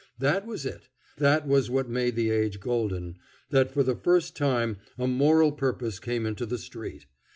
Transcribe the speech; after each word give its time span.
That 0.17 0.47
was 0.47 0.65
it; 0.65 0.89
that 1.19 1.47
was 1.47 1.69
what 1.69 1.87
made 1.87 2.15
the 2.15 2.31
age 2.31 2.59
golden, 2.59 3.17
that 3.51 3.69
for 3.71 3.83
the 3.83 3.95
first 3.95 4.35
time 4.35 4.77
a 4.97 5.05
moral 5.05 5.51
purpose 5.51 5.99
came 5.99 6.25
into 6.25 6.47
the 6.47 6.57
street. 6.57 7.05